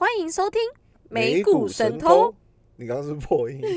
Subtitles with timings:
[0.00, 0.58] 欢迎收听
[1.10, 2.34] 美股神偷。。
[2.76, 3.60] 你刚刚是破音？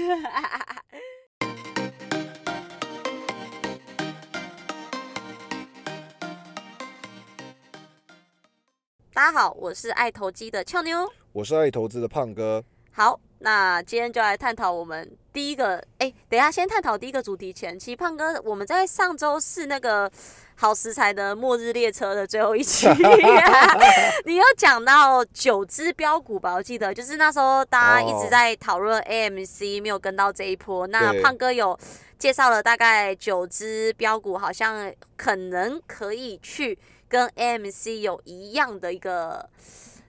[9.13, 11.12] 大家好，我是爱投机的俏妞。
[11.33, 12.63] 我是爱投资的胖哥。
[12.90, 20.09] 好，那今天就来探讨我们第一个，哎、等一下先探讨第一个主题前，其实胖哥我们在上周四那个
[20.55, 22.88] 好食材的末日列车的最后一期，
[24.26, 26.53] 你有讲到九只标股吧？
[26.53, 30.88] 我记得就是那时候大家一直哦在讨论 AMC，没有跟到这一波。
[30.88, 31.77] 那胖哥有
[32.18, 36.80] 介绍了大概九只标股，好像可能可以去
[37.10, 39.49] 跟 AMC 有一样的一个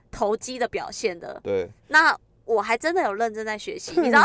[0.09, 1.37] 投机的表现的。
[1.43, 4.23] 对，那我还真的有认真在学习， 你知道？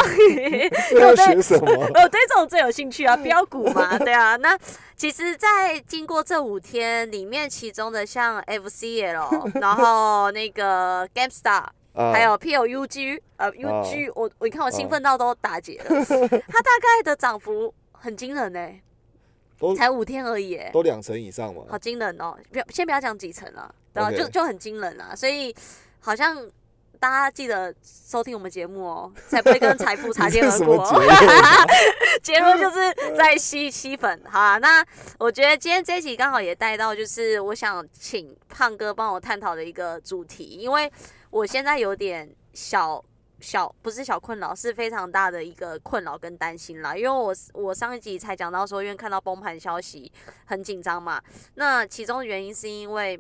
[0.91, 1.71] 这要学什么？
[2.03, 4.37] 我对这种最有兴趣啊，标股嘛，对啊。
[4.37, 4.57] 那
[4.97, 18.69] 其实，在经过这五天里面，其中的像 FCL，然后那个 GameStar，啊还有 PLUG，呃，UG，我我你看我兴哦奋到都打结了，它大概的涨幅很惊人呢、
[19.59, 21.63] 都才五天而已、欸，都两成以上嘛。
[21.69, 22.37] 好惊人哦！
[22.53, 25.55] 不要先不要讲几成了，对吧、OK 就就很惊人啊，所以
[25.99, 26.37] 好像
[27.01, 30.87] 大家记得收听我们节目哦，才不会跟财富擦肩而过。
[30.87, 31.65] 结论啊
[32.23, 34.23] 结论就是在吸吸粉。
[34.29, 34.85] 好啊，那
[35.19, 40.93] 我觉得今天这一集刚好也带到，就是我想请胖哥帮我探讨的一个主题，因为
[41.31, 43.05] 我现在有点小。
[43.43, 46.95] 小不是小困扰，是非常大的一个困扰跟担心啦。
[46.95, 50.13] 因为我我上一集才讲到说，因为看到崩盘消息
[50.45, 51.19] 很紧张嘛。
[51.55, 53.19] 那其中的原因是因为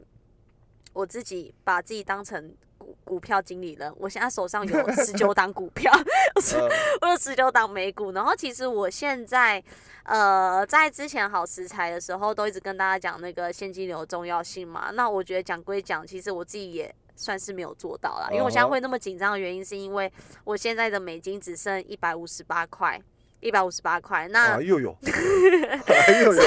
[0.92, 2.54] 我自己把自己当成
[2.90, 6.68] 股股票经理人，我现在手上有十九档股票，呃
[7.02, 9.62] 我有十九档美股，然后其实我现在，
[10.04, 14.90] 呃，在之前好食材的时候，都一直跟大家讲那个现金流的重要性嘛。
[14.92, 20.10] 那我觉得讲归讲，其实我自己也算是没有做到啦，因为我现在会那么紧张的原因，是因为
[20.44, 23.00] 我现在的美金只剩一百五十八块，
[23.40, 24.26] 一百五十八块。
[24.28, 24.96] 那啊，又有，
[26.24, 26.42] 又有，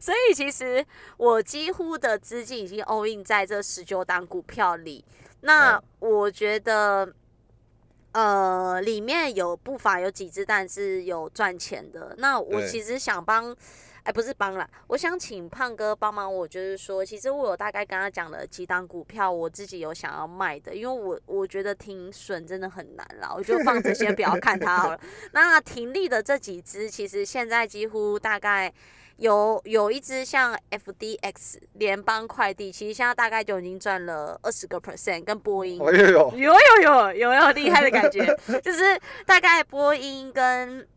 [0.00, 0.84] 所以其实
[1.16, 5.04] 我几乎的资金已经 all in 在这十九档股票里。
[5.40, 7.12] 那嗯我觉得，
[8.12, 12.14] 呃，里面有不乏有几只蛋是有赚钱的。
[12.18, 13.56] 那我其实想帮。
[14.02, 24.98] 哎，不是帮啦，我想请胖哥帮忙我，就是说，其实我有大概跟他讲了几档股票，我自己有想要卖的，因为我我觉得停损真的很难啦，我就放着先不要看它好了。
[25.32, 28.72] 那停利的这几只，其实现在几乎大概
[29.20, 35.76] 有有一只像 FDX 联邦快递，其实现在大概就已经赚了二十个 percent，跟波音。
[35.76, 38.24] 有，有有有有有厉害的感觉，
[38.62, 40.88] 就是大概波音跟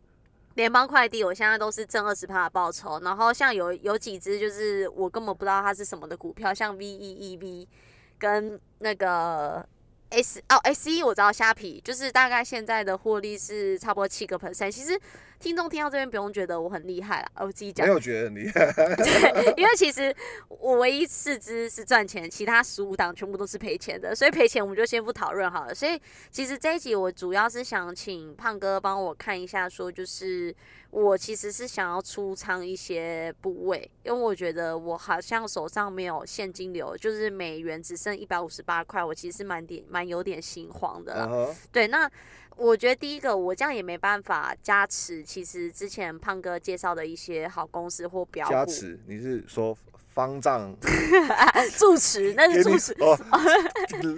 [0.54, 2.98] 联邦快递，我现在都是挣二十趴的报酬。
[3.00, 7.68] 然后像有有几只就是我根本不知道它是什么的股票，像 V E E V
[8.18, 9.62] 跟那个
[10.08, 14.70] S 哦 S E 我知道虾皮，就是大概现在的获利是差不多七个 percent。
[14.70, 14.98] 其实
[15.44, 18.72] 听众听到这边不用觉得我很厉害啦，我自己讲没有觉得很厉害。
[18.96, 20.14] 对，因为其实
[20.48, 25.74] 我唯一四只是赚钱，其他十五档全部都是赔钱的，所以赔钱我们就先不讨论好了。
[25.74, 26.00] 所以
[26.30, 30.54] 其实这一集我主要是想请胖哥帮我看一下，说就是
[30.88, 41.54] 我其实是想要出仓一些部位，因为我觉得我好像手上没有现金流，就是美元只剩一百五十八块，我其实蛮点蛮有点心慌的啦。
[41.70, 42.10] 对，那
[42.56, 45.22] 我觉得第一个，我这样也没办法加持。
[45.22, 49.76] 其实之前胖哥介绍的一些好公司或标股，加持，你是说
[50.12, 50.74] 方丈
[51.76, 53.18] 住持，那是住持，哦？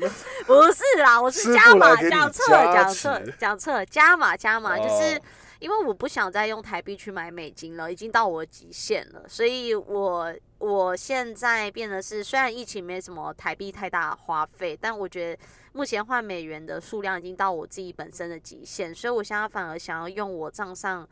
[0.46, 5.22] 不是啦，我是加码，讲错讲错了，讲错了，加码加码，就是哦
[5.58, 21.06] 因为我不想再用台币去买美金了，已经到我的极限了，所以我我现在变得是，虽然疫情没什么台币太大的花费，但我觉得目前换美元的数量已经到我自己本身的极限，所以我现在反而想要用我账上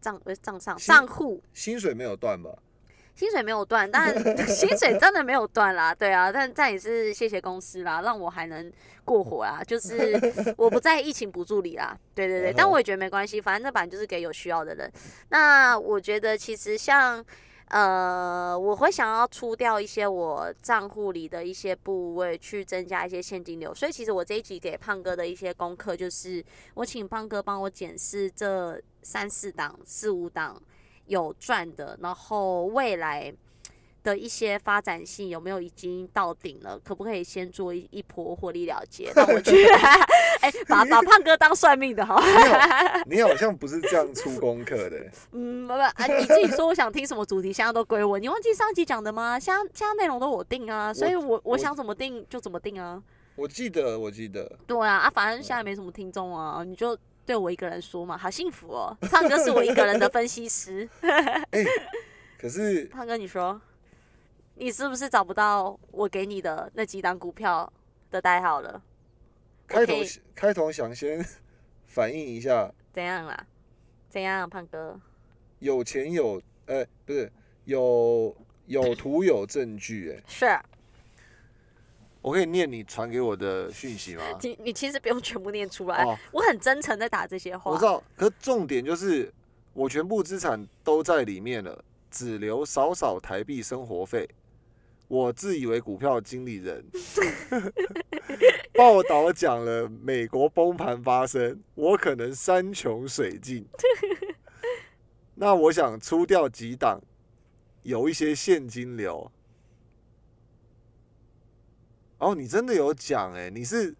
[0.00, 2.50] 账呃账上账户薪水没有断吧？
[3.14, 4.14] 薪水没有断，但
[4.46, 8.72] 薪水真的没有断啦，对啊，但但也是谢谢公司啦，让我还能
[9.04, 14.92] 过活啦，就 是我不在疫情补助里啦，对对对，但我也觉得没关系，反正那版就是给有需要的人。
[15.30, 17.24] 那我觉得其实像
[17.68, 23.74] 呃，我会想要出掉一些我账户里的一些部位，去增加一些现金流。
[23.74, 26.42] 所以其实我这一集给胖哥的一些功课，就是
[26.74, 30.60] 我请胖哥帮我检视这三四档、四五档
[31.06, 33.32] 有赚的，然后未来
[34.08, 36.78] 的一些发展性有没有已经到顶了？
[36.82, 39.12] 可不可以先做一一波获利了结？
[39.14, 39.74] 那我觉得，
[40.40, 42.18] 哎、把 把胖哥当算命的好。
[43.06, 45.06] 你好像不是这样出功课的。
[45.32, 48.18] 嗯，不不啊，你自己说我想听什么主题，现在都归我。
[48.18, 49.38] 你忘记上集讲的吗？
[49.38, 53.02] 现在现在内容都我定啊，所以我我我想怎么定就怎么定啊。
[53.36, 58.96] 我记得，我记得，对啊，啊，反正现在没什么听众啊，你就对我一个人说嘛，好幸福哦。
[59.02, 60.88] 胖哥是我一个人的分析师。
[62.40, 63.60] 可是胖哥，你说，
[64.60, 67.72] 你是不是找不到我给你的那几档股票
[68.10, 68.82] 的代号了？
[69.68, 69.94] 开头
[70.34, 71.24] 开头想先
[71.86, 73.46] 反映一下，怎样啦？
[74.08, 74.98] 怎样，胖哥？
[75.60, 77.30] 有钱有，呃，不是
[77.66, 80.58] 有有图有证据，哎，是，
[82.20, 84.22] 我可以念你传给我的讯息吗？
[84.42, 87.70] 你你其实不用全部念出来，哦，我很真诚的打这些话。
[87.70, 89.32] 我知道，可是重点就是
[89.72, 94.28] 我全部资产都在里面了，只留少少台币生活费。
[95.08, 96.84] 我自以为股票经理人，
[98.74, 103.66] 报道讲了美国崩盘发生，我可能山穷水尽。
[105.34, 107.00] 那我想出掉几档，
[107.82, 109.32] 有一些现金流。
[112.18, 113.94] 哦，你真的有讲哎、你是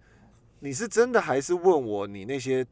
[0.60, 2.66] 你是真的还是问我你那些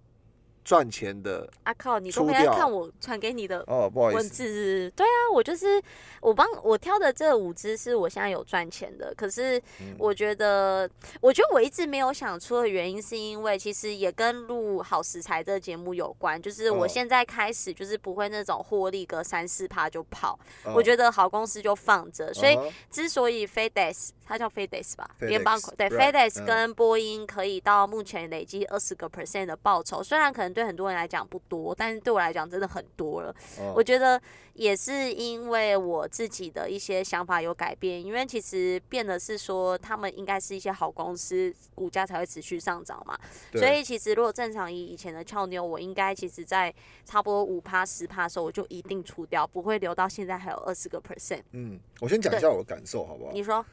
[0.67, 1.49] 赚钱的？
[1.63, 5.81] 啊靠，你都没来看我传给你的哦，不好意文思，字，对啊，我就是
[6.21, 9.95] 我帮我挑的这五只是我现在有赚钱的，可是嗯。
[9.97, 10.91] 我觉得，
[11.21, 20.73] 我觉得我一直没有想出的原因，是因为其实也跟录好食材这个节目有关，就是我哦现在开始就是不会那种获利个三四趴就跑，哦。
[20.75, 22.59] 我觉得好公司就放着，所以
[22.91, 33.35] 之所以 FedEx 它叫 FedEx 吧，FedEx，联邦对嗯跟波音可以到目前累积二十个 percent 的报酬，虽然可能对很多人来讲不多，但是对我来讲真的很多了。
[33.59, 34.21] 哦我觉得
[34.55, 43.19] 也是因为我自己的一些想法有改变，因为其实变的是说他们应该是一些好公司，股价才会持续上涨嘛。
[43.53, 46.75] 所以其实如果正常以以前的俏妞，我应该其实在
[47.05, 51.43] 差不多五趴十趴的时候，我就一定出掉，不会留到现在还有二十个 percent。
[51.53, 53.33] 嗯，我先讲一下我的感受好不好？
[53.33, 53.65] 你说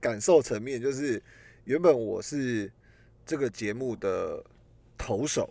[0.00, 1.22] 感受层面就是，
[1.64, 2.70] 原本我是
[3.24, 4.42] 这个节目的
[4.96, 5.48] 投手，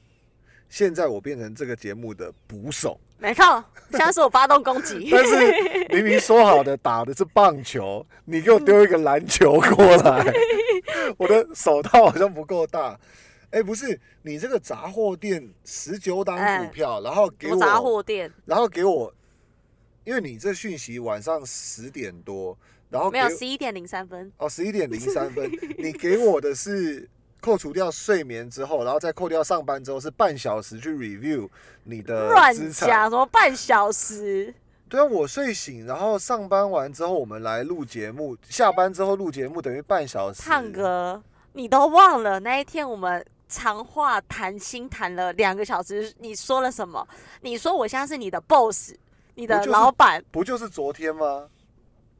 [0.69, 2.99] 现在我变成这个节目的捕手。
[3.17, 5.09] 没错，现在是我发动攻击。
[5.09, 10.33] 但是明明说好的打的是棒球，你给我丢一个篮球过来，
[11.17, 12.99] 我的手套好像不够大。
[13.51, 18.29] 哎、不是，你这个杂货店十九档股票，然后给什么杂我，货店？
[18.43, 19.13] 然后给我，
[20.03, 22.57] 因为你这讯息晚上十点多，
[22.95, 24.31] 然后没有，十一点零三分。
[24.37, 27.07] 哦，十一点零三分， 你给我的是
[27.41, 31.49] 扣除掉睡眠之后，然后再扣掉上班之后是半小时去 review
[31.83, 32.55] 你的乱。
[32.71, 34.53] 讲，什么半小时？
[34.87, 40.41] 对啊，我睡醒，然后上班完之后我们来录节目，下班之后录节目等于半小时。
[40.43, 41.21] 胖哥，
[41.53, 47.05] 你都忘了那一天我们长话谈心谈了两个小时，你说了什么？
[47.41, 48.93] 你说我现在是你的 boss，
[49.33, 50.23] 你的老板。
[50.31, 51.47] 不就是昨天吗？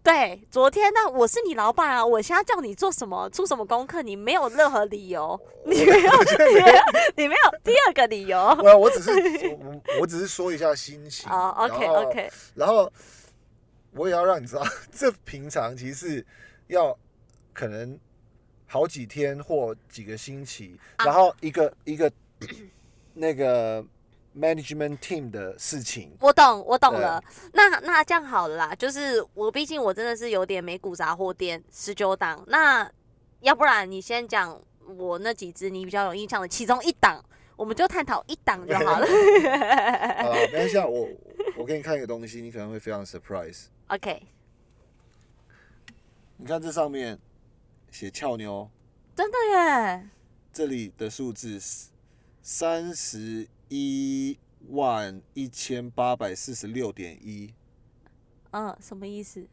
[0.06, 6.84] 对，昨天那我是你老板啊，我现在叫你做什么，出什么功课，你没有任何理由，你没有，你没有，
[7.18, 8.56] 你没有第二个理由。
[8.57, 9.10] 没有，我只是
[9.57, 11.28] 我我只是说一下心情。
[11.31, 12.88] 哦，OK OK，然后
[13.94, 14.63] 我也要让你知道，
[14.94, 16.24] 这平常其实
[16.68, 16.96] 要
[17.51, 18.00] 可能
[18.68, 22.12] 好几天或几个星期，啊然后一个一个
[23.16, 23.84] 那个
[24.38, 26.16] management team 的事情。
[26.20, 27.24] 我懂，我懂了。
[27.54, 32.90] 那那这样好了啦，就是我毕竟我真的是有点美股杂货店十九档，那
[33.40, 34.62] 要不然你先讲
[34.98, 37.24] 我那几只你比较有印象的其中一档，
[37.56, 39.08] 我们就探讨一档就好了。
[40.22, 41.08] 好了， 等一下我
[41.58, 43.65] 我给你看一个东西，你可能会非常 surprise。
[43.88, 44.22] OK，
[46.38, 47.18] 你看这上面
[47.92, 48.70] 写俏妞，
[49.15, 50.10] 真的耶，
[50.51, 51.88] 这里的数字是
[52.42, 54.38] 三十一
[54.69, 57.53] 万一千八百四十六点一，
[58.51, 59.45] 嗯，什么意思？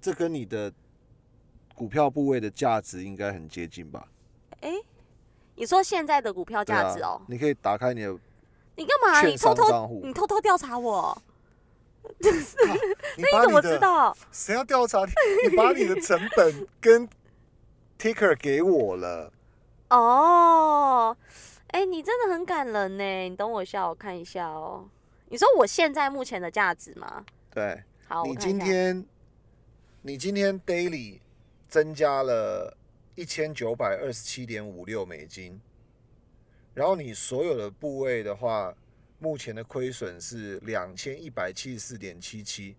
[0.00, 0.72] 这跟你的
[1.74, 4.08] 股票部位的价值应该很接近吧？
[5.56, 8.18] 你说现在的股票价值哦、啊，你可以打开你的
[8.76, 9.20] 你干嘛？
[9.22, 11.20] 你偷偷你偷偷调查我？
[12.18, 12.28] 你
[13.18, 14.16] 你怎么知道？
[14.32, 15.12] 谁要调查你？
[15.50, 17.06] 你把你的成本跟
[17.98, 19.30] ticker 给我了。
[19.90, 21.14] 哦，
[21.72, 23.04] 哎、你真的很感人呢。
[23.28, 24.88] 你等我一下，我看一下哦。
[25.26, 27.24] 你说我现在目前的价值吗？
[27.50, 29.04] 对，好，你今天
[30.02, 31.20] 你今天 daily
[31.68, 32.76] 增加了
[33.14, 35.60] 一千九百二十七点五六美金，
[36.74, 38.74] 然后你所有的部位的话，
[39.18, 42.76] 目前的亏损是两千一百七十四点七七，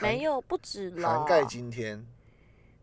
[0.00, 2.06] 没有不止了，涵盖今天。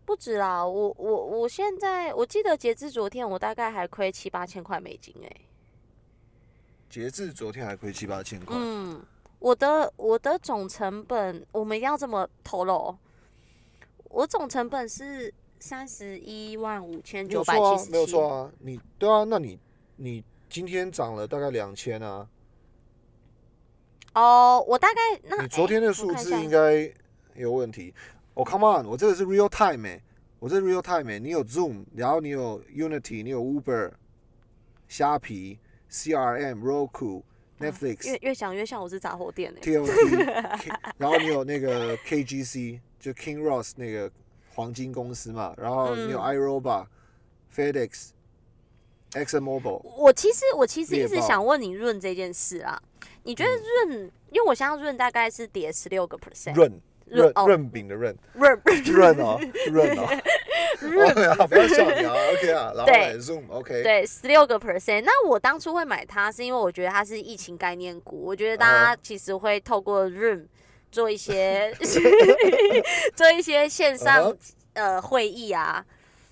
[0.05, 0.65] 不止啦。
[0.65, 5.35] 我我我现在我记得截至昨天，我大概还亏七八千块美金哎。
[6.89, 9.01] 截至昨天还亏七八千块，嗯，
[9.39, 12.99] 我的我的总成本，我们一定要这么透露哦。
[14.05, 18.51] 我总成本是三十一万五千九百七十七，没有错啊。
[18.59, 19.57] 你对啊，那你
[19.95, 22.29] 你今天涨了大概两千啊，
[24.13, 26.93] 哦，我大概那你昨天的哎数字应该
[27.33, 27.91] 有问题。
[28.35, 30.01] 哦、c o m e on，我这个是 real time 哎、
[30.39, 33.91] 我这是 real time 哎、你有 Zoom，然后你有 Unity，你有 Uber，
[34.87, 35.59] 虾皮
[35.91, 37.21] ，CRM、Roku、
[37.59, 44.11] Netflix、越越想越像我是杂货店哎、TOT，K- 然后你有那个 KGC，就 King Ross 那个
[44.53, 46.87] 黄金公司嘛，然后你有嗯 iRobot、
[47.55, 48.09] FedEx、
[49.11, 52.81] ExxonMobil，我其实我其实一直想问你润这件事啊，
[53.23, 59.39] 你觉得润，因为我想要润大概是跌十六个 percent，润润哦润饼的润润润哦
[59.71, 60.03] 润哦，
[60.83, 62.93] OK 啊，不要笑你啊，OK 啊， 然后对。
[62.95, 65.03] 来 Zoom OK，对，十六个 percent。
[65.05, 70.45] 那我当初会买它，是因为我觉得它是疫情概念股，我觉得大哦家其实会透过 Room
[70.91, 71.73] 做一些
[73.15, 74.37] 做一些线上、嗯
[74.73, 75.85] 呃会议啊，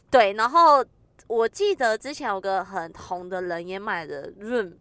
[0.09, 0.33] 对。
[0.33, 0.83] 然后
[1.27, 4.73] 我记得之前有个很红的人也买了 Room，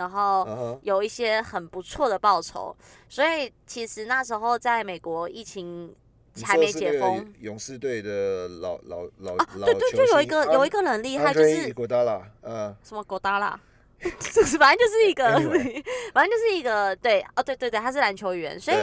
[0.00, 2.74] 然后有一些很不错的报酬，
[3.06, 5.94] 所以其实那时候在美国疫情
[6.42, 7.30] 还没解封。
[7.40, 13.60] 勇士队的老老老啊，老对对，就有一个有一个人厉害，就是 Iguodala，嗯，什么狗达拉，
[14.00, 15.24] 就是反正就是一个
[16.14, 18.76] 反正就是一个对哦，对对对，他是篮球员，所以，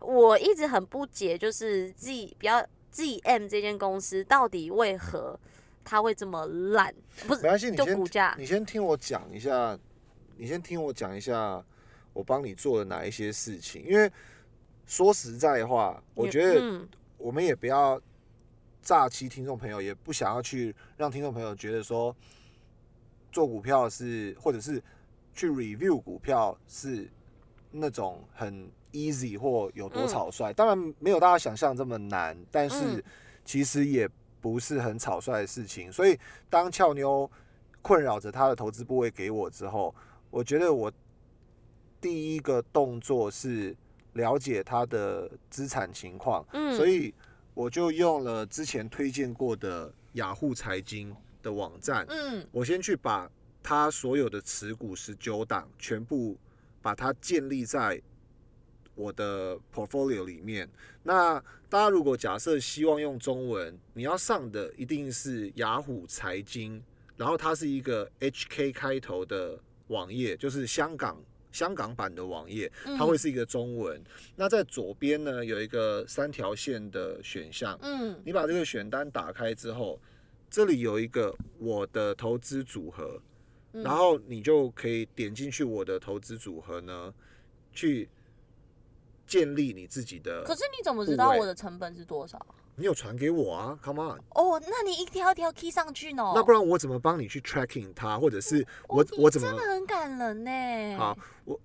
[0.00, 5.38] 我一直很不解，就是 Z 比较 GM 这间公司到底为何
[5.82, 6.94] 他会这么烂？
[7.26, 9.78] 不是，没关系，你先就股价你先听我讲一下，
[10.38, 11.62] 你先听我讲一下，
[12.12, 13.84] 我帮你做了哪一些事情。
[13.84, 14.10] 因为
[14.86, 18.00] 说实在话，我觉得嗯我们也不要
[18.80, 22.14] 诈欺听众朋友，也不想要去让听众朋友觉得说
[23.32, 24.80] 做股票是，或者是
[25.34, 27.10] 去 review 股票是
[27.72, 30.52] 那种很 easy 或有多嗯草率。
[30.52, 33.02] 当然没有大家想象这么难，但是嗯
[33.44, 34.08] 其实也
[34.40, 35.90] 不是很草率的事情。
[35.90, 36.16] 所以
[36.48, 37.28] 当俏妞
[37.82, 39.94] 困扰着他的投资部位给我之后，
[40.30, 40.92] 我觉得我
[42.00, 43.76] 第一个动作是
[44.12, 47.12] 了解他的资产情况，嗯，所以
[47.54, 53.30] 我就用了之前推荐过的雅虎财经的网站，嗯我先去把
[53.62, 56.36] 他所有的持股十九档全部
[56.80, 58.00] 把它建立在
[58.94, 60.68] 我的 portfolio 里面。
[61.02, 66.82] 那大家如果假设希望用中文，你要上的一定是雅虎财经，
[67.16, 69.58] 然后它是一个 HK 开头的
[69.88, 71.20] 网页，就是香港
[71.52, 74.00] 香港版的网页，它会是一个中文。
[74.36, 80.00] 那在左边呢有一个三条线的选项，嗯你把这个选单打开之后，
[80.50, 83.20] 这里有一个我的投资组合，
[83.72, 87.12] 嗯然后你就可以点进去我的投资组合呢，
[87.72, 88.08] 去
[89.26, 90.42] 建立你自己的。
[90.44, 92.38] 可是你怎么知道我的成本是多少？
[92.78, 96.22] 你有传给我啊，Come on，哦，那你一条一条 key 上去呢？
[96.32, 100.96] 那不然我怎么帮你去 tracking 它，或者是我、哦我怎么真的很感人呢？
[100.96, 101.60] 好，我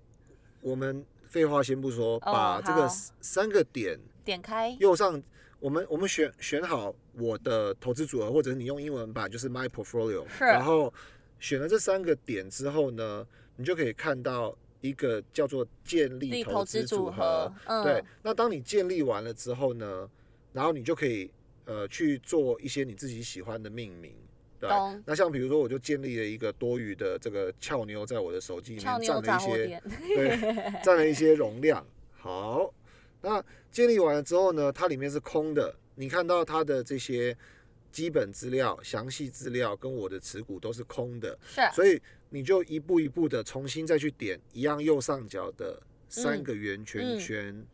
[0.60, 2.88] 我们废话先不说，把这个
[3.20, 5.22] 三个点点开，右上，
[5.60, 10.92] 我们我们选选好我的投资组合，或者是你用英文版就是 My Portfolio，是然后
[11.38, 20.08] 选了这三个点之后呢，你就可以看到一个叫做建立立投投资组合合。，嗯，对，那当你建立完了之后呢，
[20.54, 21.30] 然后你就可以
[21.66, 24.14] 呃去做一些你自己喜欢的命名。
[24.60, 24.70] 对，
[25.04, 29.82] 那像比如说，我就建立了一个多余的这个俏妞在我的手机里面占了一些，
[30.14, 31.86] 对，占了一些容量。
[32.12, 32.72] 好，
[33.20, 37.36] 那建立完了之后呢，它里面是空的，你看到它的这些
[37.92, 47.66] 基本资料、详细资料跟我的持股都是空的，是所以你就一步一步的重新再去点一样右上角的三嗯个圆圈嗯圈，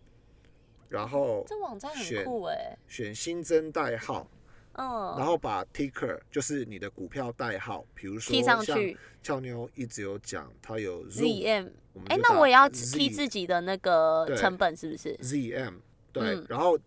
[0.91, 4.29] 然后这网站很选酷哎，选新增代号，
[4.73, 8.95] 嗯，然后把 ticker 就是你的股票代号，比如说像去。
[9.23, 11.71] 俏妞一直有讲，它有 Zoom，
[12.09, 15.75] 哎，那我也要踢自己的那个成本是不是？ZM，
[16.11, 16.47] 对，嗯。
[16.49, 16.79] 然后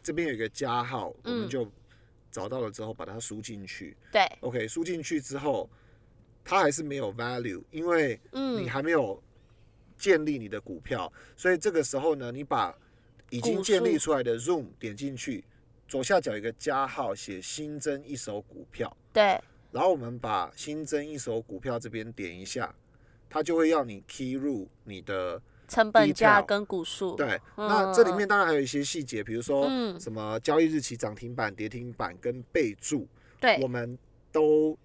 [0.00, 1.40] 这边有一个加号，我嗯。
[1.40, 1.68] 们就
[2.30, 3.96] 找到了之后把它输进去。
[4.12, 5.68] 对，OK，输进去之后，
[6.44, 9.20] 它还是没有 value，因为你嗯，还没有
[9.98, 12.72] 建立你的股票，所以这个时候呢，你把
[13.30, 15.44] 已经建立出来的 Zoom 点进去，
[15.88, 19.40] 左下角有一个加号，写新增一手股票，对，
[19.72, 22.74] 然后我们把新增一手股票这边点一下，
[23.28, 27.68] 它就会要你 key 入你的成本价跟股数，对，嗯。
[27.68, 29.98] 那这里面当然还有一些细节，比如说嗯。
[30.00, 33.06] 什么交易日期、涨停板、跌停板跟备注，
[33.40, 33.60] 对。
[33.62, 33.96] 我，们
[34.32, 34.76] 都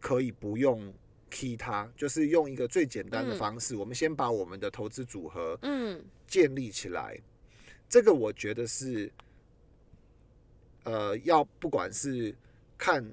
[0.00, 0.90] 可以不用
[1.28, 3.38] key 它，就是用一个最简单的嗯。
[3.38, 6.02] 方式，我们先把我们的投资组合嗯。
[6.26, 7.18] 建立起来。
[7.88, 9.10] 这个我觉得是，
[10.84, 12.34] 呃，要不管是
[12.76, 13.04] 看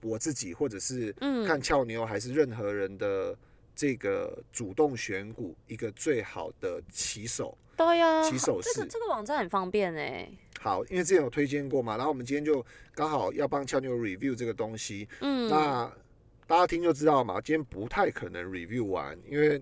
[0.00, 1.44] 我自己，或者是嗯。
[1.44, 3.36] 看俏妞，还是任何人的
[3.74, 7.56] 这个主动选股一个最好的起手。
[7.76, 15.90] 对呀、起手式这个这个网站很方便哎、好，因为之前有推荐过嘛，然后我们今天就刚好要帮俏妞 review 这个东西，嗯，那
[16.46, 19.60] 大家听就知道嘛，今天不太可能 review 完，因为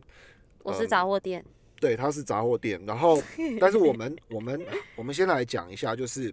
[0.65, 1.43] 我是杂货店，
[1.81, 3.21] 对它是杂货店，然后
[3.59, 4.61] 但是我们我们
[4.95, 6.33] 我们先来讲一下，就是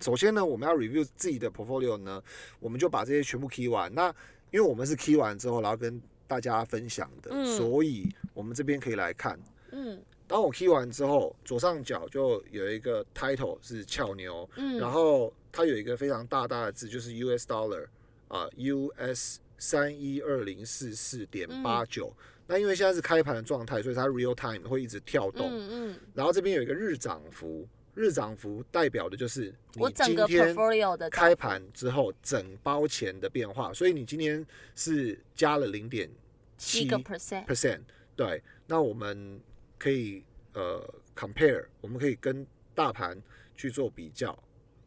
[0.00, 2.22] 首先呢，我们要 review 自己的 portfolio 呢，
[2.58, 3.90] 我们就把这些全部 key 完。
[3.94, 4.08] 那
[4.50, 9.38] 因为我们是 key 完之后，然后跟大家分享的，嗯所以我们这边可以来看。
[9.70, 17.86] 嗯当我 key 完之后，左上角就有一个 title 是俏牛，嗯，然后它有一个非常大大的字，就是 US dollar
[18.28, 22.12] 啊，US 三一二零四四点八九。
[22.46, 25.48] 那因为现在是开盘的状态，所以它 real time 会一直跳动。
[25.50, 34.44] 嗯嗯，然后这边有一个日涨幅，日涨幅代表的就是你我整个今天 portfolio 的开盘之后整包钱的变化，所以你今天
[34.74, 36.10] 是加了零点
[36.58, 37.80] 七七个 percent，percent，
[38.16, 39.40] 对，那我们
[39.78, 40.22] 可以
[40.52, 40.82] 呃
[41.16, 43.20] compare，我们可以跟大盘
[43.56, 44.36] 去做比较。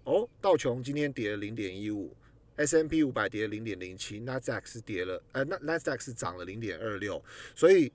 [0.03, 2.15] 哦，道琼今天跌了零点一五
[2.55, 7.23] ，S M P 五百跌了零点零七，纳斯达克是跌了，呃，那纳斯达克是涨了零点二六，
[7.55, 7.91] 所以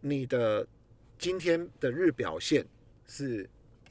[0.00, 0.66] 你的
[1.18, 2.64] 今天的日表现
[3.06, 3.48] 是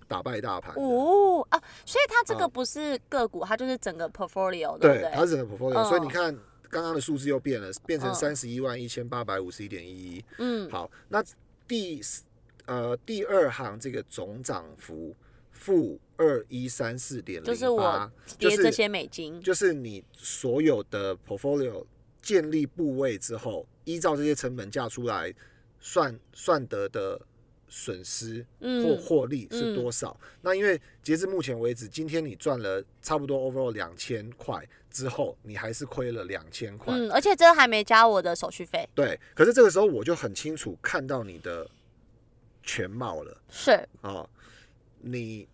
[0.08, 0.82] 打败大盘的。
[0.82, 5.12] 哦啊，所以它这个啊不是个股，它就是整个 portfolio，对不对，对？
[5.14, 10.26] 它是整个 portfolio，、所以你嗯看刚刚的数字又变了，变成嗯三十一万一千八百五十一点一一。
[10.38, 11.24] 嗯，好，那
[11.68, 12.24] 第四
[12.66, 15.16] 呃第二行这个总涨幅
[15.66, 21.84] 负二一三四点就是零八我，就是跌这些美金，就是你所有的 portfolio
[22.22, 25.34] 建立部位之后，依照这些成本价出来
[25.80, 27.20] 算算得的
[27.68, 30.16] 损失或嗯获利是多少？
[30.42, 36.94] 那因为截至目前为止，今天你赚了差不多 overall 两千块之后，你还是亏了两千块。
[36.96, 41.68] 嗯，而且这还没加我的手续费，对，可是这个时候我就很清楚看到你的
[42.62, 43.42] 全貌了。
[43.50, 44.28] 是，啊、
[45.02, 45.48] 你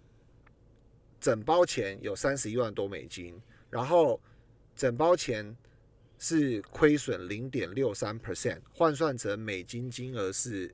[1.21, 4.19] 整包钱有三十一万多美金，然后
[4.75, 5.55] 整包钱
[6.17, 10.73] 是亏损零点六三 percent，换算成美金金额是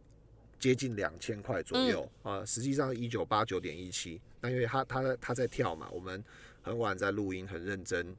[0.57, 4.19] 接近两千块左右、啊，实际上一九八九点一七。
[4.39, 6.23] 那因为他他他在跳嘛，我们
[6.61, 8.15] 很晚在录音，很认真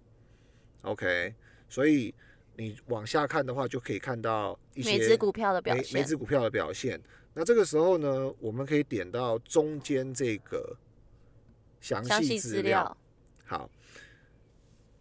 [0.83, 1.35] ，OK，
[1.69, 2.15] 所以
[2.57, 7.01] 你往下看的话，就可以看到一些每只股票的表每每现，只股票的表现。
[7.33, 10.77] 那这个时候呢，我们可以点到中间这个
[11.81, 12.97] 详详细细资料。
[13.45, 13.71] 好，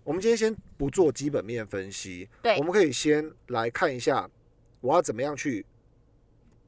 [0.04, 4.30] 我们今天先不做基本面分析，对我们可以先来看一下
[4.80, 5.66] 我要怎么样去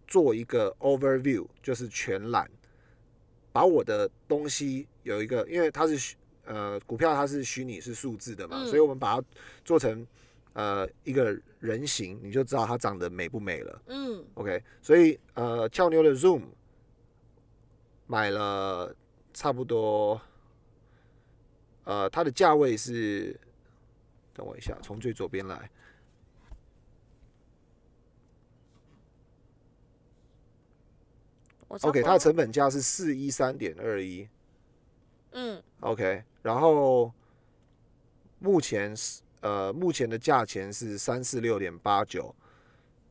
[0.07, 2.49] 做一个 overview，就是全览，
[3.51, 9.27] 把我的东西有一个，因为它是呃股票它是虚拟是数字的嘛，嗯所以我们把它
[9.63, 10.05] 做成
[10.53, 13.81] 呃一个人形，你就知道它长得美不美了。
[13.87, 16.41] 嗯，OK，所以呃，俏妞的 Zoom
[18.07, 18.93] 买了
[19.39, 20.19] 差不多，
[21.85, 23.39] 呃，它的价位是，
[24.33, 25.71] 等我一下，从最左边来。
[31.69, 34.27] 我，OK，它的成本价是四一三点二一。
[35.31, 37.09] 嗯，OK，然后
[38.39, 42.35] 目前是呃目前的价钱是三四六点八九，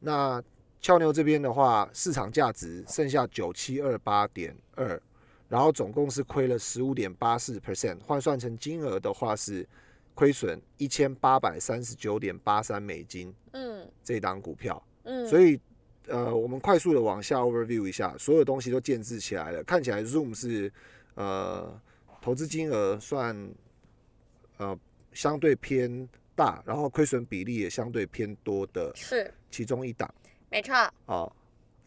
[0.00, 0.42] 那
[0.78, 5.00] 俏妞这边的话，市场价值剩下九七二八点二，
[5.48, 9.66] 然后总共是亏了十五点八四 percent，换算成金额的话是
[10.14, 13.88] 亏损一千八百三十九点八三美金嗯。
[14.04, 15.60] 这档股票，嗯，所以
[16.06, 20.72] 呃，我们快速的往下 overview 一下，所有东西都建制起来了，看起来 Zoom 是
[21.14, 21.78] 呃
[22.22, 23.36] 投资金额算
[24.56, 24.78] 呃
[25.12, 29.32] 相对偏大，然后亏损比例也相对偏多的是。
[29.50, 30.12] 其中一档。
[30.50, 31.30] 没错，哦，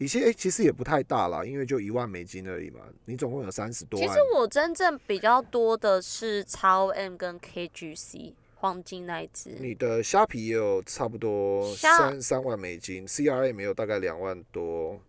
[0.02, 4.20] 以前诶其实也不太大啦，因为就一万美金而已嘛，你总共有三十多万其实。
[4.34, 15.00] 我真正比较多的是超 M 跟 KGC 黄金那一只，你的虾皮也有差不多三三万美金，CRM 也有大概两万多。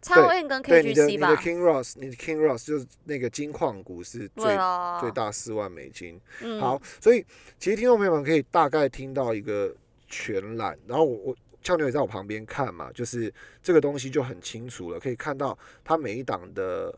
[0.00, 6.20] 超 M 跟对，你的 KGC 你的吧，King Ross，你的 King Ross 就是那个金矿股是最、啊，最大四万美金。
[6.42, 7.24] 嗯，好，所以
[7.58, 9.74] 其实听众朋友们可以大概听到一个
[10.06, 16.96] 全览，然后我我俏妞也在我旁边看嘛，就是这个东西就很清楚了，可以看到它每一档的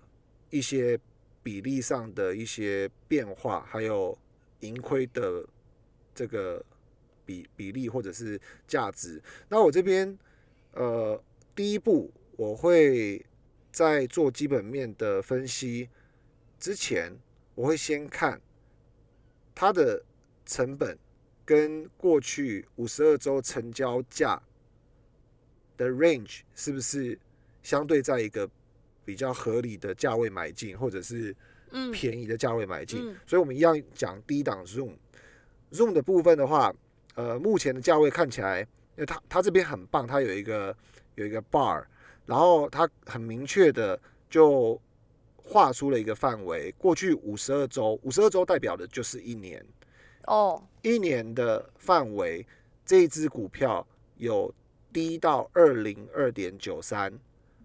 [0.50, 0.98] 一些
[1.42, 4.18] 比例上的一些变化，还有
[4.60, 5.46] 盈亏的
[6.12, 6.62] 这个
[7.24, 9.22] 比比例或者是价值。
[9.48, 10.18] 那我这边
[10.72, 11.22] 呃
[11.54, 13.24] 第一步我会
[13.70, 15.88] 在做基本面的分析
[16.58, 17.16] 之前，
[17.54, 18.40] 我会先看
[19.54, 20.02] 它的
[20.44, 20.98] 成本
[21.44, 24.42] 跟过去五十二周成交价
[25.76, 27.18] 的 range 是不是
[27.62, 28.48] 相对在一个
[29.04, 31.34] 比较合理的价位买进，或者是
[31.70, 33.00] 嗯便宜的价位买进？
[33.10, 34.92] 嗯所以我们一样讲低档 Zoom。
[35.72, 36.72] Zoom 的部分的话，
[37.16, 38.66] 呃，目前的价位看起来，因
[38.98, 40.76] 为它它这边很棒，它有一个
[41.16, 41.84] 有一个 bar，
[42.24, 44.80] 然后它很明确的就
[45.36, 46.72] 画出了一个范围。
[46.78, 49.64] 过去五十二周，五十二周代表的就是一年，
[50.26, 52.46] 哦，一年的范围，
[52.84, 53.86] 这一只股票
[54.16, 54.54] 有
[54.96, 57.12] 低到二零二点九三，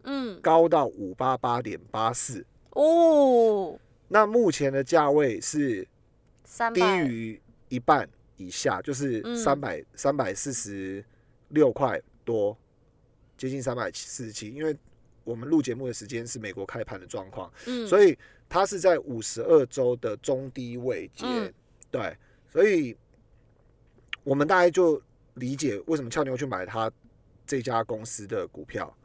[0.04, 2.46] 嗯高到五八八点八四。
[2.72, 5.88] 哦，那目前的价位是
[6.74, 11.02] 低于一半以下，就是嗯三百三百四十
[11.48, 12.58] 六块多，
[13.38, 14.50] 接近三百四十七。
[14.50, 14.76] 因为
[15.24, 18.18] 我们录节目的时间是美国开盘的状况，嗯，所以
[18.50, 21.26] 它是在五十二周的中低位阶。
[21.26, 21.54] 嗯
[21.90, 22.14] 对，
[22.52, 22.98] 所以
[24.22, 25.02] 我们大概就
[25.36, 26.92] 理解为什么俏妞去买它
[27.52, 28.96] 这家公司的股票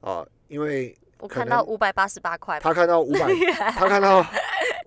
[0.00, 3.28] 啊、因为我看到五百八十八块，他看到五百，
[3.78, 4.18] 他看到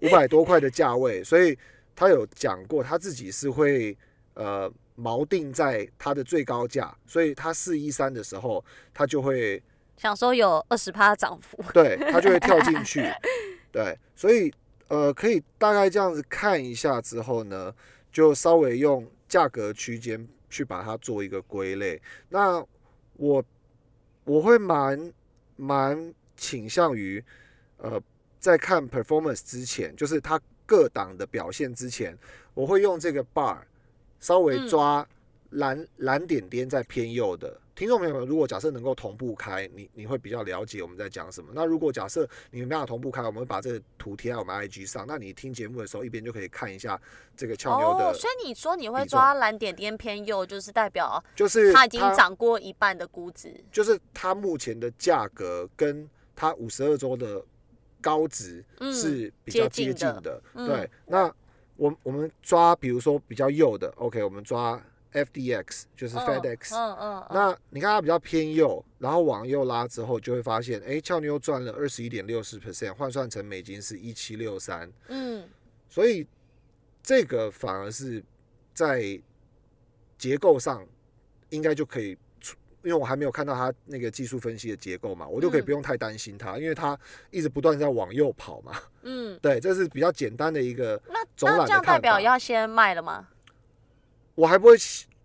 [0.02, 1.58] 五百多块的价位，所以
[1.96, 3.98] 他有讲过他自己是会
[4.34, 8.62] 呃锚定在它的最高价，所以他四一三的时候，
[8.94, 9.64] 他就会
[9.96, 13.10] 想说有二十趴涨幅，对他就会跳进去，
[13.72, 14.54] 对，所以
[14.90, 17.74] 呃可以大概这样子看一下之后呢，
[18.12, 22.02] 就稍微用价格区间去把它做一个归类。
[22.28, 22.62] 那
[23.18, 23.44] 我
[24.24, 25.14] 我会蛮
[25.56, 27.24] 蛮倾向于
[27.78, 28.02] 呃
[28.40, 32.18] 在看 performance 之前，就是他各档的表现之前，
[32.54, 33.58] 我会用这个 bar
[34.20, 35.08] 稍微嗯抓
[35.52, 37.62] 蓝、蓝点点在偏右的。
[37.76, 41.52] 听众朋友们，如果假设能够同步开，你你会比较了解我们在讲什么。
[41.54, 45.06] 那如果假设你没办法同步开，我们会把这个图贴在我们 IG 上。
[45.06, 47.00] 那你听节目的时候，一边就可以看一下
[47.36, 57.44] 这个俏妞的，哦，所以你说你会抓蓝点点偏右，就是代表就是它已经涨过一半的估值，就是它目前的价格跟它五十二周的
[58.00, 60.42] 高值嗯是比较接近的接近的。
[60.54, 61.30] 嗯对，那
[61.76, 64.82] 我我们抓比如说比较右的，OK，我们抓
[65.16, 66.76] FDX，就是嗯 FedEx。
[66.76, 75.48] 嗯嗯嗯，那你看它比较偏右，然后往右拉之后，就会发现，哎，俏妞赚了二十一点六四 percent，换算成美金是一七六三，嗯
[75.88, 76.28] 所以
[77.02, 78.22] 这个反而是
[78.74, 79.18] 在
[80.18, 80.86] 结构上
[81.50, 82.18] 应该就可以，
[82.84, 87.00] 因为我还没有看到它那个技术分析的结构嘛，我就可以嗯不用太担心它，因为它
[87.32, 88.74] 一直不断在往右跑嘛。
[89.04, 93.28] 嗯，对，这是比较简单的一个，那那这样代表要先卖了吗？
[94.36, 94.76] 我还不会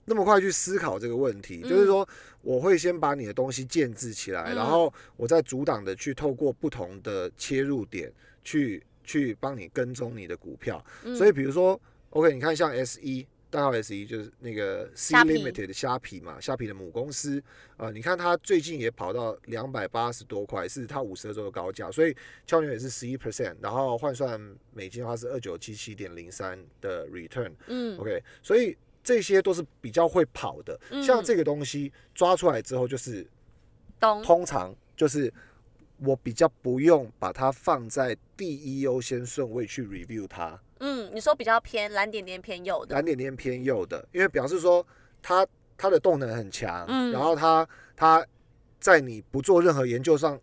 [0.07, 1.69] 那么快去思考这个问题，嗯。
[1.69, 2.09] 就是说
[2.41, 4.57] 我会先把你的东西建制起来，嗯。
[4.57, 8.11] 然后我再阻挡的去透过不同的切入点
[8.43, 10.85] 去去帮你跟踪你的股票。
[11.05, 11.15] 嗯。
[11.15, 11.79] 所以比如说
[12.11, 13.27] ，OK，你看像 S 一。
[13.53, 17.43] 代号 S 一就是那个 C Limited 的虾皮嘛，虾皮的母公司，
[17.79, 22.15] 呃，你看它最近也跑到两百八十多块，是它五十二周的高价，所以
[22.47, 24.41] 俏牛也是十一 percent，然后换算
[24.73, 27.99] 美金的话是二九七七点零三的 return，嗯。
[27.99, 30.79] OK，所以这些都是比较会跑的。
[30.91, 31.03] 嗯。
[31.03, 33.27] 像这个东西抓出来之后，就是
[33.99, 35.33] 懂，通常就是
[35.99, 44.87] 我比较不用把它放在第一优先顺位去 review 它，嗯，你说比较偏蓝点点偏右的，蓝点点偏右的，因为表示说
[45.21, 47.13] 它它的动能很强，嗯。
[47.13, 48.27] 然后它它
[48.79, 50.41] 在你不做任何研究上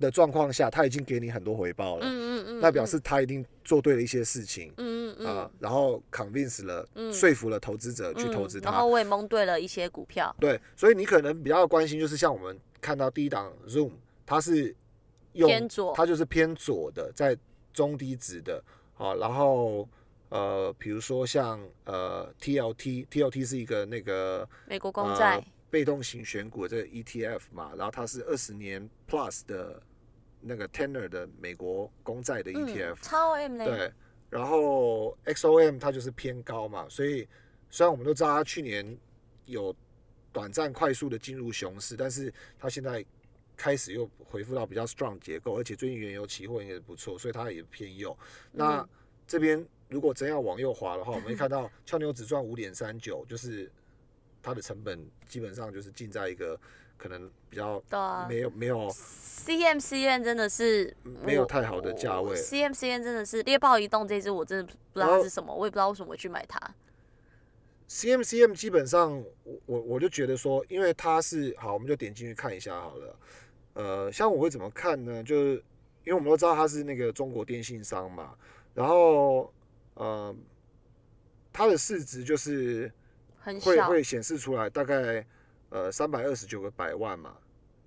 [0.00, 4.72] 的状况下，他已经给你很多回报了，嗯嗯嗯，那表示他一定做对了一些事情。
[4.78, 5.26] 嗯嗯。
[5.26, 7.12] 啊、嗯然后 convince 了，嗯。
[7.12, 13.92] 说服了投资者去投嗯资它，然后我也蒙对了一些股票，对，所以你可能比较关心就是像我们看到第一档 Zoom，
[14.24, 14.74] 它是
[15.34, 17.36] 用偏左它就是偏左的，在
[17.72, 18.62] 中低值的，
[18.94, 19.88] 好，然后
[20.30, 25.36] 呃，比如说像呃 TLT，TLT 是一个那个美国公债。
[25.36, 29.80] 呃，被动型选股的这个 ETF 嘛，然后它是二十年 Plus 的
[30.40, 33.92] 那个 Tenor 的美国公债的 ETF，、嗯，超 M 呢，对，
[34.28, 37.28] 然后 XOM 它就是偏高嘛，所以
[37.70, 38.98] 虽然我们都知道它去年
[39.46, 39.74] 有
[40.32, 43.04] 短暂快速的进入熊市，但是它现在
[43.56, 48.16] 开始又恢复到比较 strong 结构，而且最近原油期货也不错，所以它也偏右。
[48.52, 48.88] 那嗯。
[49.26, 53.70] 这边如果真要往右滑的话，我们会 看到俏牛只赚五点三九，就是
[54.42, 54.98] 它的成本
[55.28, 56.58] 基本上就是进在一个
[57.00, 57.82] 可能比较
[58.28, 66.60] 没有没有 CMCN 真的是没有太好的价位 CMCN 真的是猎豹移动这只，我真的不知道它是什么，我也不知道为什么会去买它。
[67.88, 73.16] CMCM 基本上，我我我就觉得说，因为它是好，我们就点进去看一下好了。
[73.72, 75.24] 呃，像我会怎么看呢？
[75.24, 75.52] 就是
[76.04, 78.34] 因为我们都知道它是那个中国电信商嘛，
[78.74, 79.50] 然后
[79.94, 80.36] 呃，
[81.50, 82.92] 它的市值就是
[83.62, 85.26] 会会显示出来，大概
[85.70, 87.34] 呃三百二十九个百万嘛，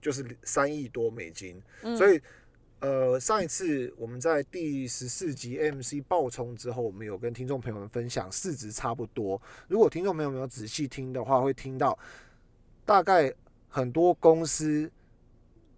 [0.02, 1.62] 就是三亿多美金。
[1.84, 2.20] 嗯所以
[2.80, 9.42] 呃上一次我们在第十四集 AMC 爆冲之后，我们有跟听众朋友们分享市值差不多。
[9.68, 11.98] 如果听众朋友们有仔细听的话，会听到
[12.84, 13.34] 大概
[13.70, 14.92] 很多公司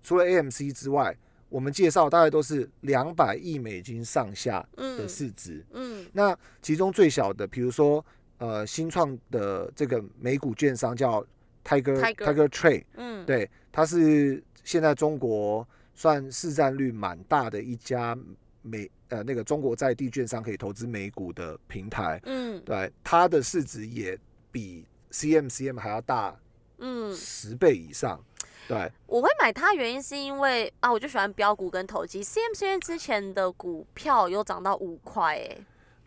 [0.02, 1.16] 除了 AMC 之外，
[1.48, 5.64] 我们介绍大概都是两百亿美金上下的嗯市值。
[5.74, 8.04] 嗯那其中最小的，比如说
[8.40, 11.24] 呃新创的这个美股券商叫
[11.66, 18.16] Tiger Tiger Tiger Trade，嗯，对，它是现在中国算市占率蛮大的一家
[18.62, 22.62] 美呃那个中国在地券商可以投资美股的平台，嗯。
[22.64, 24.18] 对，它的市值也
[24.52, 26.40] 比 CMCM 还要大
[26.78, 28.24] 嗯，十倍以上，
[28.68, 32.24] 对，我会买它原因是因为啊，我就喜欢标股跟投机。
[32.24, 35.58] CMC 之前的股票有涨到五块，哎。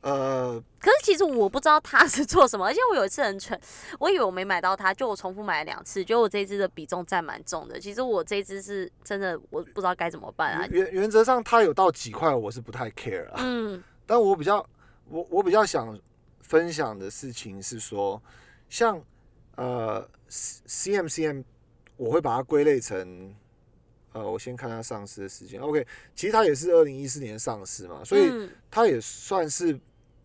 [0.00, 3.61] 呃，可是其实我不知道它 是做什么，而且我有一次很蠢，
[3.98, 7.80] 我以为我没买到它，就我重复买了两次，就我这一支的比重占蛮重的。
[7.80, 10.66] 其实我这一支是真的，我不知道该怎么办啊。
[10.70, 13.37] 原原原则上它有到几块，我是不太 care 啊。
[13.38, 14.64] 嗯但我比较
[15.08, 15.98] 我我比较想
[16.40, 18.22] 分享的事情是说，
[18.70, 19.02] 像
[19.56, 21.42] 呃 C M C M，
[21.96, 23.34] 我会把它归类成
[24.12, 25.61] 呃，我先看它上市的时间。
[25.61, 29.78] OK，其实它也是二零一四年上市嘛，所以嗯它也算是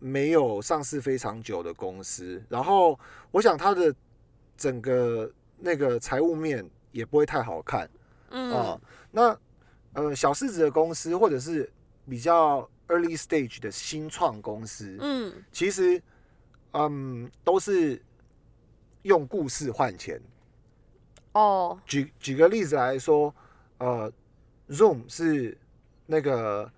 [0.04, 2.42] 没有上市非常久的公司。
[2.50, 2.98] 然后
[3.30, 3.94] 我想它的
[4.54, 7.88] 整个那个财务面也不会太好看。
[8.28, 9.38] 嗯啊，那
[9.94, 11.72] 呃小市值的公司或者是
[12.06, 16.02] 比较 early stage 的新创公司，嗯其实
[16.72, 18.02] 嗯都是
[19.02, 20.20] 用故事换钱。
[21.32, 23.34] 哦举举个例子来说，
[23.78, 24.12] 呃
[24.68, 25.56] ，Zoom 是
[26.06, 26.70] 那个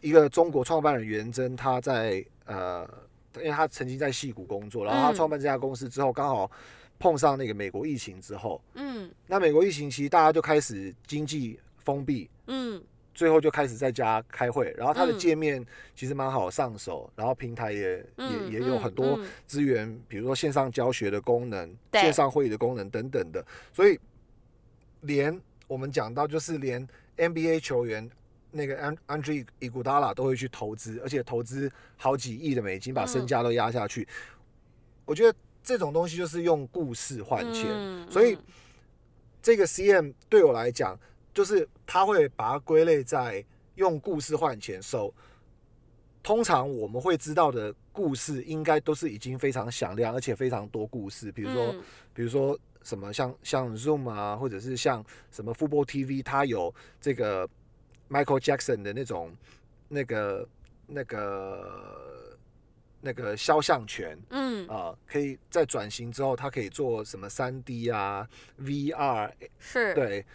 [0.00, 2.88] 一个中国创办人袁征，他在呃，
[3.36, 5.14] 因为他曾经在戏谷工作，然后他嗯。
[5.14, 6.50] 创办这家公司之后，刚好
[6.98, 9.10] 碰上那个美国疫情之后，嗯。
[9.26, 12.82] 那美国疫情其实大家就开始经济封闭，嗯。
[13.12, 15.18] 最后就开始在家开会，然后它的嗯。
[15.18, 19.28] 界面其实蛮好上手，然后平台也、嗯，也也有很多嗯。
[19.46, 22.00] 资源，比如说线上教学的功能、对。
[22.00, 23.98] 线上会议的功能等等的，所以
[25.02, 26.86] 连我们讲到就是连
[27.18, 28.08] NBA 球员
[28.52, 34.06] 那个安安 d r e 伊古达拉都会去投资，而且投资好几亿的美金，把身嗯家都压下去。
[35.04, 38.42] 我觉得这种东西就是用故事换钱，嗯所以嗯
[39.42, 40.98] 这个 CM 对我来讲，
[41.32, 43.44] 就是他会把它归类在
[43.76, 44.82] 用故事换钱。
[44.82, 45.12] So，
[46.22, 51.32] 通常我们会知道的故事，应该都是已经非常响亮，而且非常多故事。
[51.32, 51.82] 比如说，嗯
[52.12, 57.48] 比如说什么像像 Zoom 啊，或者是像什么 Football TV，它有这个
[58.10, 59.30] Michael Jackson 的那种
[59.88, 60.48] 那个
[60.86, 62.38] 那个
[63.00, 64.18] 那个肖像权。
[64.30, 68.28] 嗯啊、可以在转型之后，他可以做什么三 D 啊、
[68.60, 70.26] VR 是对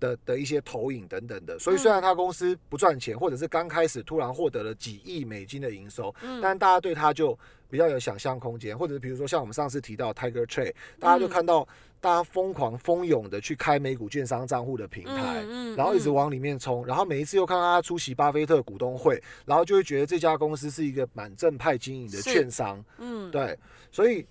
[0.00, 1.58] 的的一些投影等等的。
[1.58, 8.76] 所以虽然他公司不赚钱，或者是刚开始突然获得了几亿美金的营收，嗯但大家对他就比较有想象空间。
[8.76, 11.66] 或者是比如说像我们上次提到 Tiger Trade，大家就嗯看到
[12.04, 15.40] 大家疯狂蜂拥的去开美股券商账户的平台。
[15.44, 23.30] 嗯嗯然后一直嗯往里面冲，然后每一次又看到他出席巴菲特股东会，然后就会觉得这家公司是一个蛮正派经营的券商，嗯。
[23.30, 23.58] 对，
[23.90, 24.26] 所以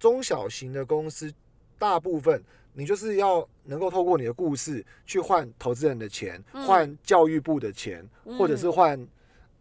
[0.00, 1.32] 中小型的公司
[1.78, 6.66] 大部分你就是要能够透过你的故事去换投资人的钱，嗯。
[6.66, 8.04] 换教育部的钱，
[8.36, 9.08] 或者是嗯换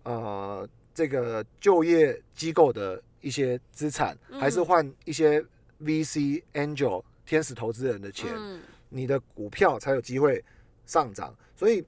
[0.02, 5.46] 呃这个就业机构的一些资产，还是嗯换一些
[5.84, 10.44] VC angel 天使投资人的钱，嗯你的股票才有机会
[10.86, 11.36] 上涨。
[11.56, 11.84] 所以，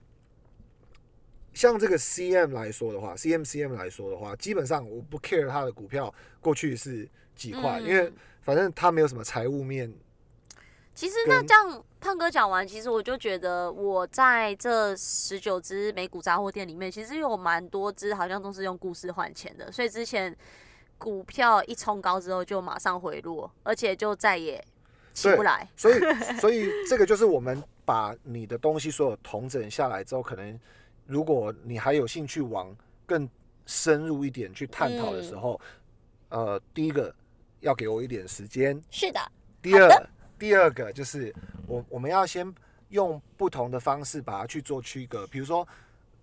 [1.53, 9.93] 像这个 CM 来说的话，CMCM 来说的话，基本上我不 care 它的股票过去是几块，因为嗯反正它没有什么财务面。
[10.93, 20.35] 其实那这样，胖哥讲完，其实我就觉得我在这十九只美股杂货店里面，其实有蛮多只好像都是用故事换钱的，所以之前
[20.97, 24.63] 股票一冲高之后就马上回落，而且就再也
[25.13, 25.67] 起不来。
[25.75, 25.99] 所以，
[26.39, 30.59] 所以这个就是我们把你的东西所有统整下来之后，可能
[31.05, 33.29] 如果你还有兴趣往更
[33.65, 35.59] 深入一点去探讨的时候，
[36.29, 37.13] 呃，第一个
[37.59, 39.19] 要给我一点时间，是的，
[39.61, 41.33] 第二，第二个就是
[41.67, 42.51] 我我们要先
[42.89, 45.67] 用不同的方式把它去做区隔，比如说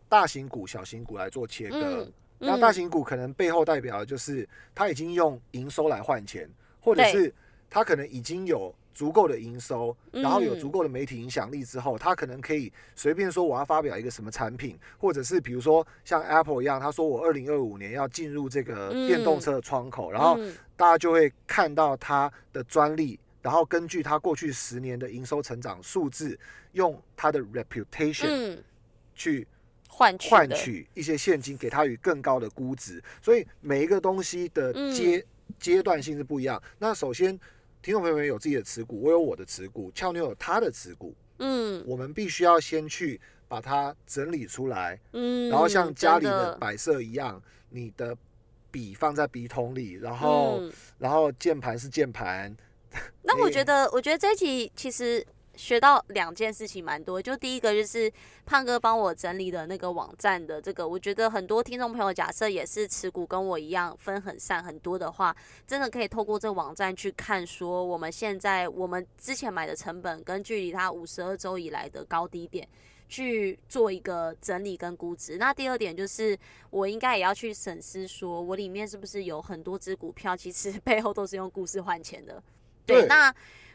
[0.08, 1.78] 大型股、小型股来做切割。
[1.78, 6.50] 嗯那大型股可能背后代表的就是它已经用营收来换钱，
[6.80, 7.32] 或者是
[7.70, 10.60] 它可能已经有足够的营收，然后有嗯。
[10.60, 20.54] 足够的媒体影响力之后，他可能可以随便说我要发表一个什么产品，或者是比如说像 Apple 一样，他说我二零二五年要进入这个电动车的窗口，然后嗯。
[20.74, 26.36] 大家就会看到他的专利，然后根据他过去十年的营收成长数字，
[26.72, 28.64] 用他的 reputation 嗯，
[29.14, 29.46] 去
[29.94, 33.00] 换取换取一些现金，给他以更高的估值。
[33.20, 35.24] 所以每一个东西的嗯阶、
[35.60, 36.60] 阶段性是不一样。
[36.78, 37.38] 那首先，
[37.82, 48.16] 听众朋友们有自己的持股，我有我的持股，俏妞有他的持股，嗯我们必须要先去把它整理出来，嗯，然后像家里的摆设一样，你的
[48.70, 52.56] 笔放在笔筒里，然后、嗯然后键盘是键盘，
[53.22, 55.26] 那我觉得，我觉得这一集其实
[55.56, 57.20] 学到两件事情蛮多。
[57.20, 58.12] 就第一个就是
[58.46, 65.36] 胖哥帮我整理的那个网站的这个，我觉得很多听众朋友假设也是持股跟我一样分很散很多的话，
[65.66, 72.68] 真的可以透过这个网站去看说我们现在我们之前买的成本跟距离它五十二周以来的高低点。
[73.08, 75.36] 去做一个整理跟估值。
[75.36, 76.34] 那第二点就是，
[76.70, 82.42] 我应该也要去审视，说我里面是不是有很多只股票，其实 背后都是用故事换钱的。
[82.86, 83.30] 对，对那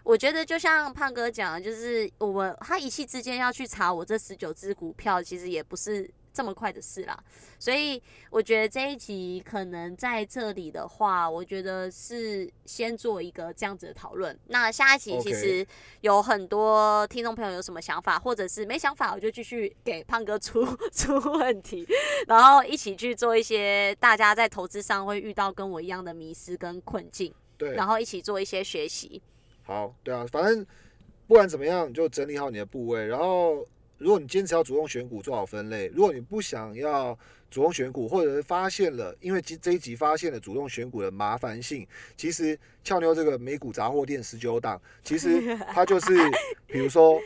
[0.08, 7.22] 我觉得就像胖哥讲的，就是我们他一气之间要去查我这十九只股票，其实也不是这么快的事啦。
[7.60, 14.40] 所以我觉得这一集可能在这里的话，我觉得是先做一个这样子的讨论。
[14.46, 15.68] 那下一集其实
[16.00, 21.86] 有很多听众朋友有什么想法，或者是没想法，我就继续给胖哥出 出问题，
[22.30, 29.22] 然后一起去做一些大家在投资上会遇到跟我一样的迷失跟困境，对，然后一起做一些学习。
[29.68, 30.66] 好，对啊，反正
[31.28, 33.06] 不管怎么样，就整理好你的部位。
[33.06, 37.20] 然后，如果你坚持要主动选股，做好分类；如果你不想要
[37.52, 46.16] 主动选股，或者是发现了，因为这这一集发现了主动选股的麻烦性，其实俏妞这个美股杂货店十九档，其实它就是
[46.66, 47.20] 比如说。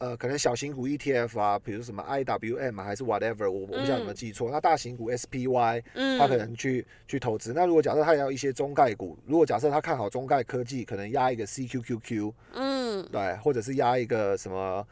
[0.00, 4.50] 呃，可能小型股 ETF 啊，比如什么 IWM 啊还是 whatever，我我不知道有没有记错。
[4.50, 7.52] 那大型股 SPY，嗯，他可能去去投资。
[7.52, 14.86] 那如果假设他也要一些中概股，如果假设他看好中概科技，可能压一个 CQQQ，嗯对，或者是压一个什么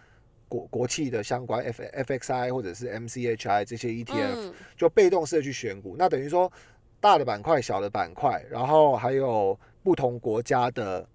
[0.46, 5.96] 国国企的相关 F FXI 或者是 MCHI 这些 ETF，、嗯就被动式的去选股。
[5.98, 6.52] 那等于说
[7.00, 11.08] 大的板块、小的板块，然后还有不同国家的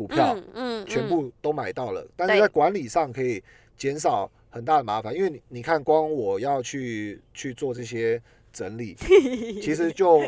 [0.00, 3.42] 股票，嗯嗯，全部都买到了，但是在管理上可以
[3.76, 8.18] 减少很大的麻烦，因为你你看，光我要去去做这些
[8.50, 8.94] 整理，
[9.60, 10.22] 其实就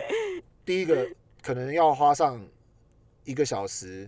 [0.63, 1.09] 第一个
[1.43, 2.39] 可能要花上
[3.25, 4.07] 一个小时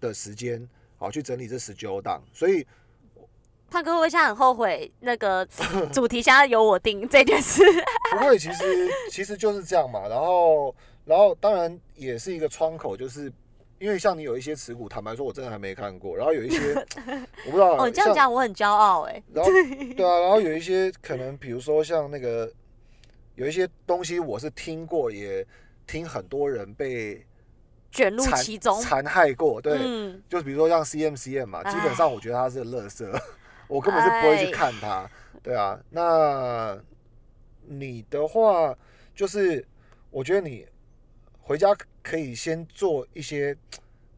[0.00, 2.66] 的时间，好去整理这十九档，所以
[3.68, 5.46] 胖哥会不会现在很后悔那个
[5.92, 7.62] 主题现在由我定这件事？
[8.16, 10.08] 不会，其实其实就是这样嘛。
[10.08, 10.74] 然后
[11.04, 13.30] 然后当然也是一个窗口，就是。
[13.78, 16.16] 因为像你有一些持股，坦白说，我真的还没看过。
[16.16, 16.74] 然后有一些，
[17.46, 17.76] 我不知道。
[17.76, 19.22] 哦，你这样讲我很骄傲哎。
[19.32, 19.50] 然后
[19.96, 22.50] 对啊，然后有一些可能，比如说像那个
[23.36, 25.46] 有一些东西，我是听过，也
[25.86, 27.24] 听很多人被
[27.92, 29.60] 卷入其中，残害过。
[29.60, 33.06] 对，嗯，就比如说像 CMCM 嘛，基本上我觉得它是垃圾，
[33.68, 35.08] 我根本是不会去看它。
[35.40, 36.76] 对啊，那
[37.62, 38.76] 你的话
[39.14, 39.64] 就是，
[40.10, 40.66] 我觉得你
[41.40, 41.68] 回家
[42.08, 43.54] 可以先做一些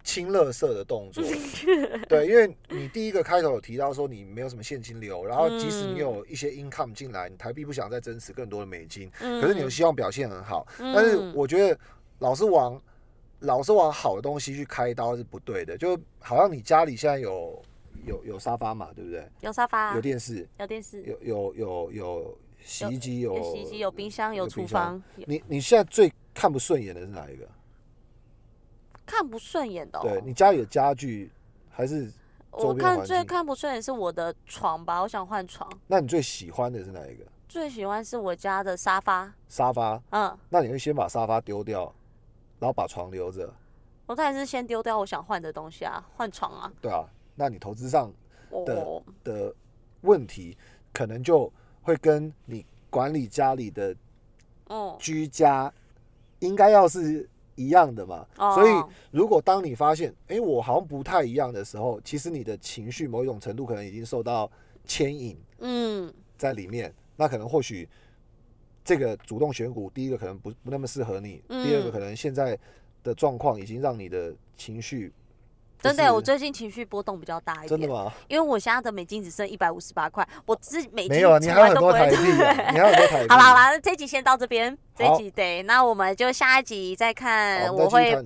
[0.05, 1.24] 清垃圾的动作。
[2.09, 11.76] 对，因为你第一个开头有提到说你没有什么现金流，然后即使你有一些 income 进来，你台币不想再增持更多的美金，嗯可是你又希望表现很好，嗯但是我觉得
[12.20, 12.81] 老是往
[13.40, 17.61] 老是往好的东西去开刀是不对的，就好像你家里现在有
[18.07, 19.29] 有有沙发嘛，对不对？
[19.40, 27.48] 有沙发，有电视，有电视，有有有有洗衣机，有有洗衣机，有冰箱，有厨房，你你现在最看不顺眼的是哪一个？
[29.11, 30.03] 看不顺眼的、哦。
[30.03, 31.33] 对你家里的家具
[31.68, 32.09] 还是
[32.53, 33.25] 我看最？
[33.25, 35.68] 看不顺眼是我的床吧，我想换床。
[35.88, 37.25] 那你最喜欢的是哪一个？
[37.49, 40.01] 最喜欢是我家的沙发，沙发？
[40.11, 41.92] 嗯，那你会先把沙发丢掉，
[42.61, 43.53] 然后把床留着，
[44.07, 46.73] 我当然是先丢掉我想换的东西啊，换床啊。
[46.81, 47.05] 对啊？
[47.35, 48.12] 那你投资上
[48.64, 49.53] 的我的
[50.03, 50.57] 问题，
[50.92, 53.96] 可能就会跟你管理家里的
[54.69, 55.73] 哦，居家
[56.38, 57.29] 应该要是
[57.65, 58.27] 一样的嘛。
[58.38, 58.71] 哦所以，
[59.11, 64.50] 如果当你发现，哎、我好像不太一样的时候，其实你的情绪某一种程度可能已经受到
[64.85, 66.92] 牵引嗯在里面。
[67.17, 67.87] 那可能或许
[68.83, 72.58] 这个主动选股，第一个可能不不那么适合你，嗯第二个可能现在
[73.02, 75.19] 的状况已经让你的情绪不
[75.83, 78.12] 真的我最近情绪波动比较大一点，真的吗？
[78.28, 83.28] 因为我现在的美金只剩一百五十八块，我自美金没有啊，你从还有很多台币啊，你还有很多台 币。
[83.28, 88.16] 好啦好啦，这集先到这边，这集对，那我们就下一集再看，我会。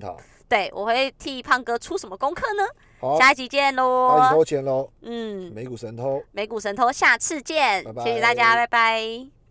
[0.46, 2.62] 对我会替胖哥出什么功课呢？
[3.00, 4.28] 好，下一集见那以喽。
[4.30, 6.22] 后见喽，嗯，美股神偷。
[6.32, 9.43] 美股神偷，下次见拜，拜谢谢大家，拜拜。